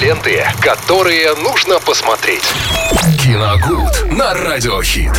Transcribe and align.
Ленты, 0.00 0.44
которые 0.60 1.34
нужно 1.36 1.80
посмотреть. 1.80 2.42
Киногуд 3.22 4.12
на 4.12 4.34
радиохит. 4.34 5.12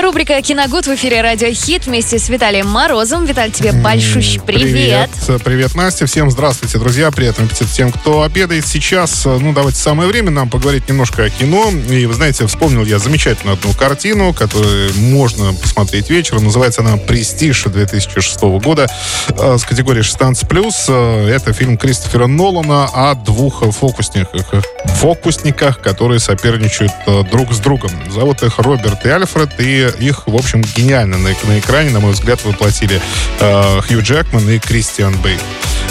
Рубрика 0.00 0.42
«Киногуд» 0.42 0.88
в 0.88 0.94
эфире 0.96 1.20
«Радио 1.20 1.52
Хит» 1.52 1.86
вместе 1.86 2.18
с 2.18 2.28
Виталием 2.28 2.68
Морозом. 2.68 3.26
Виталий, 3.26 3.52
тебе 3.52 3.70
большущий 3.70 4.40
привет. 4.40 5.08
Привет, 5.24 5.42
привет, 5.44 5.74
Настя. 5.76 6.06
Всем 6.06 6.32
здравствуйте, 6.32 6.78
друзья. 6.78 7.12
Приятного 7.12 7.48
аппетита 7.48 7.72
тем, 7.72 7.92
кто 7.92 8.22
обедает 8.22 8.66
сейчас. 8.66 9.24
Ну, 9.24 9.52
давайте 9.52 9.78
самое 9.78 10.08
время 10.08 10.32
нам 10.32 10.50
поговорить 10.50 10.88
немножко 10.88 11.22
о 11.22 11.30
кино. 11.30 11.70
И, 11.88 12.06
вы 12.06 12.14
знаете, 12.14 12.44
вспомнил 12.48 12.84
я 12.84 12.98
замечательную 12.98 13.56
одну 13.56 13.72
картину, 13.72 14.34
которую 14.34 14.92
можно 14.94 15.54
посмотреть 15.54 16.10
вечером. 16.10 16.44
Называется 16.44 16.80
она 16.80 16.96
«Престиж» 16.96 17.62
2006 17.62 18.40
года 18.64 18.88
э, 19.28 19.56
с 19.58 19.62
категории 19.62 20.02
16+. 20.02 20.74
Э, 20.88 21.28
Это 21.28 21.52
фильм 21.52 21.78
Кристофера 21.78 22.26
Нолана 22.26 22.86
о 22.92 23.14
двух 23.14 23.62
фокусниках, 23.70 24.64
фокусниках, 24.86 25.80
которые 25.80 26.20
соперничают 26.20 26.92
э, 27.06 27.22
друг 27.30 27.52
с 27.52 27.58
другом. 27.58 27.90
Зовут 28.10 28.42
их 28.42 28.58
Роберт 28.58 29.04
и 29.06 29.08
Альфред, 29.08 29.60
и 29.60 29.86
их, 29.98 30.26
в 30.26 30.34
общем, 30.34 30.62
гениально 30.62 31.18
на, 31.18 31.30
на 31.30 31.58
экране, 31.58 31.90
на 31.90 32.00
мой 32.00 32.12
взгляд, 32.12 32.44
воплотили 32.44 33.00
э, 33.40 33.80
Хью 33.82 34.02
Джекман 34.02 34.48
и 34.48 34.58
Кристиан 34.58 35.14
Бейл. 35.22 35.40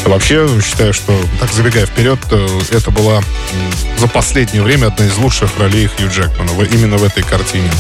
Вообще, 0.06 0.48
считаю, 0.62 0.94
что, 0.94 1.18
так 1.40 1.52
забегая 1.54 1.86
вперед, 1.86 2.20
э, 2.30 2.60
это 2.72 2.92
была 2.92 3.22
за 3.98 4.08
последнее 4.08 4.62
время 4.62 4.88
одна 4.88 5.06
из 5.06 5.18
лучших 5.18 5.58
ролей 5.58 5.88
Хью 5.88 6.10
Джекмана 6.10 6.52
именно 6.64 6.98
в 6.98 7.04
этой 7.04 7.24
картине. 7.24 7.72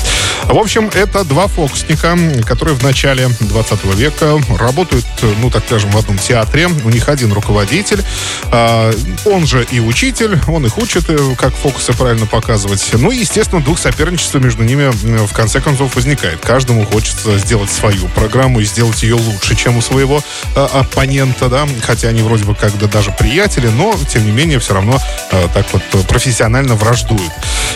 В 0.45 0.57
общем, 0.57 0.89
это 0.93 1.25
два 1.25 1.47
фокусника, 1.47 2.17
которые 2.45 2.75
в 2.75 2.83
начале 2.83 3.27
20 3.41 3.95
века 3.95 4.39
работают, 4.57 5.05
э, 5.21 5.33
ну, 5.41 5.49
так 5.49 5.65
скажем, 5.65 5.91
в 5.91 5.97
одном 5.97 6.17
театре. 6.17 6.67
У 6.67 6.89
них 6.89 7.09
один 7.09 7.33
руководитель, 7.33 8.01
а, 8.45 8.93
он 9.25 9.45
же 9.45 9.67
и 9.69 9.81
учитель, 9.81 10.39
он 10.47 10.65
их 10.65 10.77
учит, 10.77 11.09
э, 11.09 11.35
как 11.37 11.53
фокусы 11.53 11.91
правильно 11.91 12.25
показывать. 12.25 12.89
Ну 12.93 13.11
и, 13.11 13.17
естественно, 13.17 13.61
дух 13.61 13.79
соперничества 13.79 14.39
между 14.39 14.63
ними 14.63 14.91
в 15.25 15.33
конце 15.33 15.59
концов 15.59 15.95
возникает. 15.95 16.39
Каждому 16.39 16.85
хочется 16.85 17.37
сделать 17.37 17.69
свою 17.69 18.07
программу 18.09 18.61
и 18.61 18.65
сделать 18.65 19.03
ее 19.03 19.15
лучше, 19.15 19.55
чем 19.55 19.77
у 19.77 19.81
своего 19.81 20.23
оппонента, 20.55 21.49
да, 21.49 21.67
хотя 21.81 22.12
они 22.13 22.21
вроде 22.21 22.45
бы 22.45 22.53
как 22.53 22.77
да 22.77 22.87
даже 22.87 23.11
приятели, 23.11 23.67
но, 23.67 23.97
тем 24.07 24.25
не 24.25 24.31
менее, 24.31 24.59
все 24.59 24.75
равно 24.75 24.99
э, 25.31 25.47
так 25.53 25.65
вот 25.73 25.81
э, 25.93 25.97
профессионально 26.07 26.75
враждуют. 26.75 27.31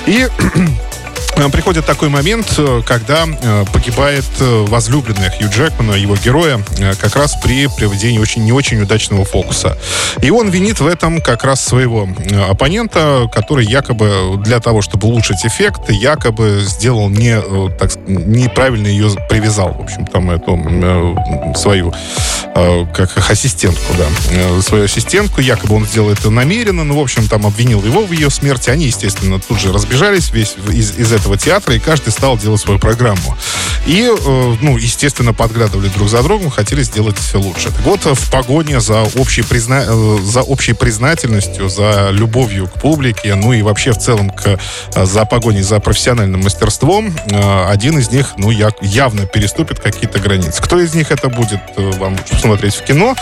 И 0.06 0.28
Э, 1.38 1.50
Приходит 1.50 1.86
такой 1.86 2.10
момент, 2.10 2.54
э, 2.58 2.82
когда 2.86 3.26
погибает 3.72 4.26
возлюбленная 4.40 5.32
Хью 5.32 5.50
Джекмана, 5.50 5.94
его 5.94 6.16
героя, 6.16 6.60
как 7.00 7.16
раз 7.16 7.36
при 7.42 7.68
проведении 7.68 8.20
очень 8.20 8.44
не 8.44 8.52
очень 8.52 8.82
удачного 8.82 9.24
фокуса. 9.26 9.78
И 10.22 10.30
он 10.30 10.50
винит 10.50 10.80
в 10.80 10.88
этом 10.88 11.22
как 11.22 11.44
раз 11.44 11.64
своего 11.64 12.08
оппонента, 12.50 13.30
который 13.32 13.66
якобы 13.66 14.38
для 14.44 14.60
того, 14.60 14.82
чтобы 14.82 15.08
улучшить 15.08 15.46
эффект, 15.46 15.90
якобы 15.90 16.62
сделал 16.62 17.10
не, 17.10 17.40
так, 17.78 17.92
неправильно 18.08 18.88
ее 18.88 19.09
привязал, 19.30 19.73
в 19.73 19.81
общем, 19.81 20.05
там 20.05 20.31
эту 20.31 20.58
э, 20.58 21.53
свою 21.55 21.94
э, 22.55 22.86
как 22.94 23.30
ассистентку, 23.30 23.94
да, 23.97 24.05
э, 24.31 24.61
свою 24.61 24.86
ассистентку, 24.86 25.41
якобы 25.41 25.75
он 25.75 25.86
сделал 25.86 26.09
это 26.09 26.30
намеренно, 26.30 26.83
ну, 26.83 26.97
в 26.97 27.02
общем, 27.02 27.28
там 27.28 27.45
обвинил 27.45 27.83
его 27.83 28.05
в 28.05 28.11
ее 28.11 28.30
смерти, 28.30 28.69
они, 28.69 28.85
естественно, 28.85 29.39
тут 29.39 29.59
же 29.59 29.72
разбежались 29.72 30.31
весь 30.31 30.55
из, 30.72 30.97
из 30.97 31.11
этого 31.11 31.38
театра, 31.38 31.75
и 31.75 31.80
каждый 31.80 32.09
стал 32.11 32.38
делать 32.38 32.61
свою 32.61 32.80
программу. 32.80 33.38
И, 33.88 34.02
э, 34.04 34.56
ну, 34.62 34.78
естественно, 34.78 35.34
подглядывали 35.34 35.88
друг 35.88 36.10
за 36.10 36.22
другом, 36.22 36.50
хотели 36.52 36.84
сделать 36.84 37.16
лучше. 37.34 37.70
Так 37.72 37.82
вот, 37.86 38.04
в 38.06 38.30
погоне 38.32 38.82
за 38.82 39.04
общей, 39.16 39.44
призна... 39.44 39.84
э, 39.88 40.18
за 40.24 40.42
общей 40.42 40.74
признательностью, 40.74 41.70
за 41.70 42.10
любовью 42.12 42.68
к 42.68 42.74
публике, 42.82 43.36
ну 43.36 43.54
и 43.54 43.62
вообще 43.62 43.92
в 43.94 43.98
целом 43.98 44.30
к, 44.30 44.60
э, 44.96 45.06
за 45.06 45.24
погоней 45.26 45.62
за 45.62 45.80
профессиональным 45.80 46.42
мастерством, 46.44 47.16
один 47.68 47.98
из 48.00 48.12
них, 48.12 48.34
ну, 48.38 48.52
я- 48.52 48.72
явно 48.82 49.26
переступит 49.26 49.80
какие-то 49.80 50.20
границы. 50.20 50.62
Кто 50.62 50.80
из 50.80 50.94
них 50.94 51.12
это 51.12 51.30
будет, 51.30 51.59
вам 51.78 52.14
лучше 52.14 52.31
посмотреть 52.31 52.76
в 52.76 52.84
кино. 52.84 53.16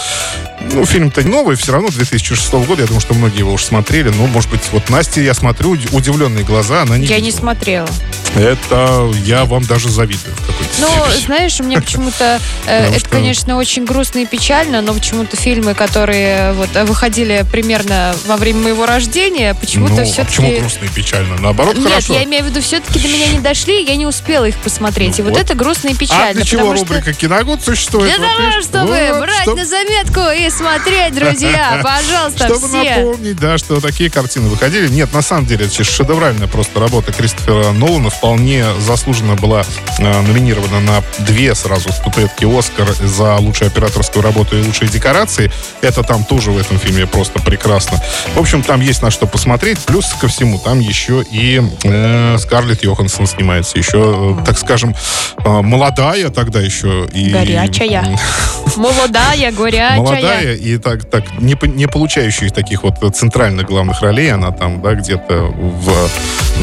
Ну, 0.74 0.84
фильм-то 0.86 1.22
не 1.24 1.30
новый, 1.30 1.56
все 1.58 1.74
равно 1.74 1.90
2006 1.90 2.54
года. 2.66 2.82
Я 2.82 2.88
думаю, 2.88 3.02
что 3.02 3.14
многие 3.14 3.40
его 3.40 3.54
уже 3.54 3.66
смотрели. 3.66 4.10
Но, 4.10 4.26
может 4.28 4.50
быть, 4.50 4.62
вот 4.72 4.90
Настя, 4.90 5.22
я 5.22 5.34
смотрю, 5.36 5.74
уд- 5.76 5.90
удивленные 5.94 6.44
глаза, 6.44 6.82
она 6.82 6.98
не 6.98 7.06
Я 7.06 7.18
не 7.20 7.26
видела. 7.28 7.40
смотрела. 7.40 7.90
Это 8.36 9.10
я 9.24 9.46
вам 9.46 9.64
даже 9.64 9.90
завидую 9.90 10.36
в 10.36 10.42
какой-то 10.46 10.74
Ну, 10.80 10.88
степени. 10.88 11.26
знаешь, 11.26 11.60
меня 11.62 11.82
почему-то 11.82 12.40
э, 12.68 12.88
это, 12.90 13.00
что- 13.00 13.10
конечно, 13.10 13.58
очень 13.58 13.86
грустно 13.86 14.20
и 14.20 14.26
печально, 14.26 14.82
но 14.82 14.94
почему-то 14.94 15.38
фильмы, 15.38 15.74
которые 15.74 16.52
вот 16.54 16.70
э, 16.76 16.84
выходили 16.84 17.46
примерно 17.52 18.16
во 18.26 18.36
время 18.38 18.60
моего 18.62 18.86
рождения, 18.86 19.54
почему-то 19.54 19.94
Ну, 19.96 20.02
а 20.02 20.06
все-таки... 20.06 20.28
почему 20.38 20.60
грустно 20.60 20.86
и 20.86 20.90
печально? 20.90 21.38
Наоборот, 21.40 21.76
Нет, 21.78 21.88
хорошо. 21.88 22.14
я 22.14 22.24
имею 22.26 22.44
в 22.44 22.48
виду, 22.48 22.62
все-таки 22.62 23.00
до 23.00 23.08
меня 23.08 23.28
не 23.28 23.40
дошли, 23.40 23.84
я 23.86 23.96
не 23.96 24.06
успела 24.06 24.46
их 24.46 24.58
посмотреть. 24.58 25.18
Ну 25.18 25.24
и 25.26 25.28
вот, 25.30 25.38
вот. 25.38 25.42
это 25.42 25.54
грустно 25.56 25.90
и 25.90 25.94
печально. 25.96 26.30
а 26.30 26.34
для 26.34 26.44
чего 26.44 26.62
потому 26.62 26.78
что- 26.78 26.86
рубрика 26.94 27.14
«Киногуд» 27.14 27.64
существует? 27.64 28.16
Для 28.16 28.20
Вот 28.28 28.36
того, 28.38 28.50
видишь? 28.50 28.64
чтобы 28.66 29.10
Вот, 29.12 29.20
брать 29.22 29.42
чтоб- 29.44 29.58
на 29.58 29.66
заметку 29.66 30.20
и 30.46 30.50
смотреть, 30.50 31.16
друзья. 31.16 31.80
Пожалуйста, 31.84 32.48
Чтобы 32.48 32.68
все. 32.68 32.96
напомнить, 32.96 33.38
да, 33.40 33.58
что 33.58 33.80
такие 33.80 34.10
картины 34.10 34.50
выходили. 34.50 34.88
Нет, 34.90 35.14
на 35.14 35.22
самом 35.22 35.46
деле, 35.46 35.66
это 35.68 35.84
шедевральная 35.84 36.48
просто 36.48 36.80
работа 36.80 37.14
Кристофера 37.14 37.72
Нолана. 37.72 38.10
Вполне 38.26 38.66
заслуженно 38.80 39.36
была 39.36 39.64
э, 40.00 40.22
номинирована 40.22 40.80
на 40.80 41.04
две 41.20 41.54
сразу 41.54 41.90
статуэтки 41.92 42.44
«Оскар» 42.44 42.92
за 42.92 43.36
лучшую 43.36 43.68
операторскую 43.68 44.24
работу 44.24 44.58
и 44.58 44.64
лучшие 44.64 44.90
декорации. 44.90 45.52
Это 45.82 46.02
там 46.02 46.24
тоже 46.24 46.50
в 46.50 46.58
этом 46.58 46.80
фильме 46.80 47.06
просто 47.06 47.40
прекрасно. 47.40 48.02
В 48.34 48.40
общем, 48.40 48.64
там 48.64 48.82
есть 48.82 49.04
на 49.04 49.12
что 49.12 49.28
посмотреть. 49.28 49.78
Плюс 49.86 50.12
ко 50.20 50.28
всему, 50.28 50.58
там 50.58 50.80
еще 50.80 51.24
и 51.30 51.62
э, 51.84 52.38
Скарлетт 52.40 52.84
Йоханссон 52.84 53.28
снимается. 53.28 53.78
Еще, 53.78 54.36
э, 54.40 54.44
так 54.44 54.58
скажем, 54.58 54.96
молодая 55.46 56.30
тогда 56.30 56.60
еще. 56.62 57.08
И, 57.14 57.30
Горячая. 57.30 58.18
Молодая, 58.76 59.52
горячая. 59.54 59.98
молодая 59.98 60.56
и 60.56 60.78
так, 60.78 61.10
так 61.10 61.24
не, 61.40 61.56
не 61.76 61.88
получающая 61.88 62.50
таких 62.50 62.84
вот 62.84 62.96
центральных 63.16 63.68
главных 63.68 64.02
ролей, 64.02 64.32
она 64.34 64.52
там, 64.52 64.82
да, 64.82 64.96
где-то 64.96 65.46
в 65.56 66.10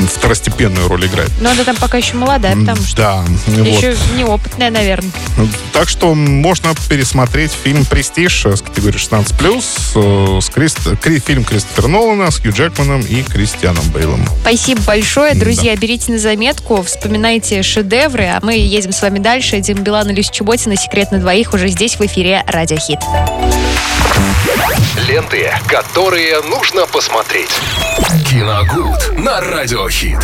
второстепенную 0.09 0.88
роль 0.88 1.06
играет. 1.06 1.31
Но 1.41 1.50
она 1.50 1.65
там 1.65 1.76
пока 1.76 1.98
еще 1.98 2.16
молодая, 2.16 2.54
потому 2.56 2.82
что 2.82 2.97
Да, 2.97 3.25
вот. 3.47 3.66
еще 3.66 3.97
неопытная, 4.16 4.70
наверное. 4.70 5.10
Так 5.72 5.88
что 5.88 6.14
можно 6.14 6.75
пересмотреть 6.88 7.53
фильм 7.53 7.84
«Престиж» 7.84 8.44
с 8.47 8.60
категории 8.60 8.99
16+, 8.99 9.64
э, 9.94 10.41
с 10.41 10.49
Крист- 10.50 10.99
Кри- 11.00 11.20
фильм 11.20 11.44
Кристофера 11.44 11.88
Нолана 11.88 12.31
с 12.31 12.38
Хью 12.41 12.53
Джекманом 12.53 13.00
и 13.03 13.22
Кристианом 13.22 13.84
Бейлом. 13.91 14.26
Спасибо 14.43 14.81
большое. 14.82 15.34
Друзья, 15.34 15.75
берите 15.76 16.12
на 16.12 16.19
заметку, 16.19 16.82
вспоминайте 16.82 17.62
шедевры, 17.62 18.25
а 18.25 18.41
мы 18.43 18.56
едем 18.72 18.93
с 18.93 19.03
вами 19.03 19.19
дальше. 19.19 19.60
Дим 19.60 19.83
Билан 19.83 20.10
и 20.10 20.15
Люся 20.15 20.33
Чеботина 20.33 20.77
«Секрет 20.77 21.12
на 21.12 21.19
двоих» 21.19 21.53
уже 21.53 21.69
здесь 21.69 21.97
в 21.97 22.00
эфире 22.06 22.43
«Радио 22.47 22.78
Хит». 22.78 23.00
Ленты, 25.09 25.53
которые 25.69 26.41
нужно 26.43 26.87
посмотреть. 26.87 27.50
Киногуд 28.31 29.19
на 29.19 29.41
радиохит. 29.41 30.22